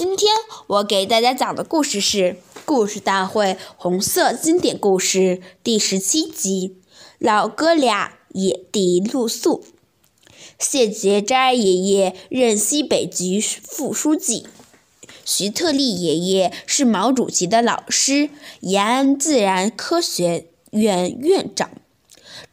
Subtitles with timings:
[0.00, 0.34] 今天
[0.66, 2.32] 我给大家讲的故事是
[2.64, 5.18] 《故事大会红色经典故事》
[5.62, 6.78] 第十七集
[7.18, 9.62] 《老哥俩野地露宿》。
[10.58, 14.46] 谢觉斋爷爷任西北局副书记。
[15.26, 21.68] 徐特立爷爷是毛主席的老师，延安自然科学院院长。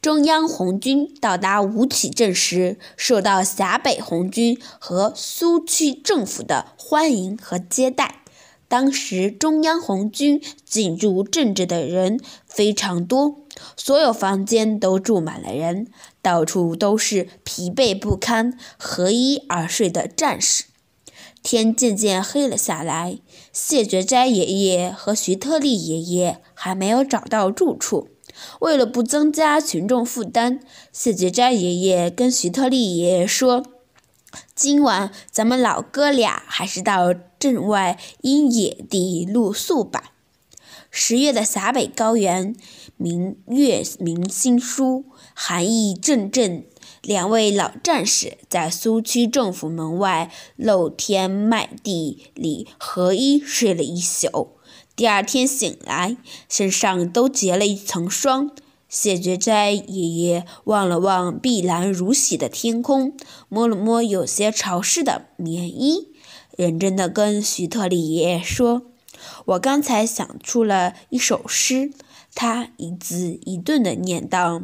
[0.00, 8.22] 中央红军到达吴起镇时，受到陕北红军和苏区政府的欢迎和接待。
[8.68, 13.36] 当时中央红军进驻镇子的人非常多，
[13.76, 15.86] 所有房间都住满了人，
[16.20, 20.64] 到处都是疲惫不堪、合衣而睡的战士。
[21.44, 23.18] 天渐渐黑了下来，
[23.52, 28.08] 谢觉哉爷爷和徐特立爷爷还没有找到住处。
[28.60, 30.60] 为了不增加群众负担，
[30.92, 33.64] 谢觉斋爷爷跟徐特立爷爷说
[34.54, 40.12] ：“今晚咱们老哥俩还是到镇外因野地露宿吧。”
[40.90, 42.56] 十月的陕北高原，
[42.96, 46.64] 明月明星疏，寒意阵阵。
[47.02, 54.56] 两位老战士在苏区政府门外露天麦地里合衣睡了一宿。
[54.96, 56.16] 第二天醒来，
[56.48, 58.50] 身上都结了一层霜。
[58.88, 63.14] 谢觉斋爷爷望了望碧蓝如洗的天空，
[63.50, 66.08] 摸了摸有些潮湿的棉衣，
[66.56, 68.84] 认真地跟徐特立爷爷说
[69.44, 71.92] ：“我刚才想出了一首诗。”
[72.34, 74.62] 他一字一顿地念道。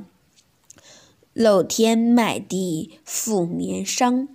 [1.34, 4.28] 露天麦地覆棉裳，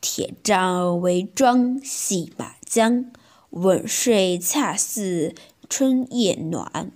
[0.00, 3.06] 铁杖围桩系马缰。
[3.50, 5.34] 稳睡恰似
[5.68, 6.92] 春夜暖，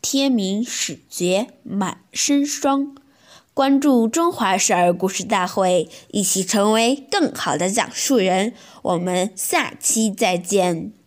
[0.00, 2.94] 天明始觉满身霜。
[3.52, 8.54] 关注中华少儿故事大会，一起成为更好的讲述人。
[8.82, 10.97] 我们下期再见。